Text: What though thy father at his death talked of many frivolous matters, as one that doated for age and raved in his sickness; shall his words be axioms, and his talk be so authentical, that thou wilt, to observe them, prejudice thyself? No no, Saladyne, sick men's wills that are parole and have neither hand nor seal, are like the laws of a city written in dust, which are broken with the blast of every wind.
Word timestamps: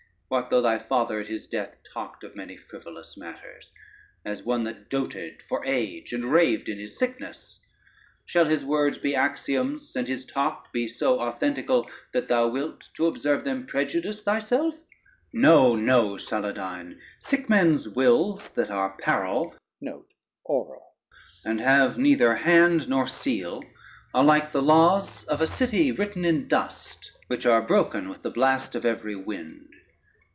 What 0.31 0.49
though 0.49 0.61
thy 0.61 0.79
father 0.79 1.19
at 1.19 1.27
his 1.27 1.45
death 1.45 1.75
talked 1.93 2.23
of 2.23 2.37
many 2.37 2.55
frivolous 2.55 3.17
matters, 3.17 3.69
as 4.23 4.41
one 4.43 4.63
that 4.63 4.87
doated 4.89 5.43
for 5.49 5.65
age 5.65 6.13
and 6.13 6.23
raved 6.23 6.69
in 6.69 6.79
his 6.79 6.97
sickness; 6.97 7.59
shall 8.25 8.45
his 8.45 8.63
words 8.63 8.97
be 8.97 9.13
axioms, 9.13 9.93
and 9.93 10.07
his 10.07 10.25
talk 10.25 10.71
be 10.71 10.87
so 10.87 11.17
authentical, 11.19 11.85
that 12.13 12.29
thou 12.29 12.47
wilt, 12.47 12.87
to 12.93 13.07
observe 13.07 13.43
them, 13.43 13.67
prejudice 13.67 14.21
thyself? 14.23 14.73
No 15.33 15.75
no, 15.75 16.15
Saladyne, 16.15 16.97
sick 17.19 17.49
men's 17.49 17.89
wills 17.89 18.51
that 18.51 18.71
are 18.71 18.91
parole 19.03 19.53
and 19.83 21.59
have 21.59 21.97
neither 21.97 22.35
hand 22.37 22.87
nor 22.87 23.05
seal, 23.05 23.63
are 24.13 24.23
like 24.23 24.53
the 24.53 24.61
laws 24.61 25.25
of 25.25 25.41
a 25.41 25.45
city 25.45 25.91
written 25.91 26.23
in 26.23 26.47
dust, 26.47 27.11
which 27.27 27.45
are 27.45 27.61
broken 27.61 28.07
with 28.07 28.21
the 28.21 28.31
blast 28.31 28.75
of 28.75 28.85
every 28.85 29.17
wind. 29.17 29.67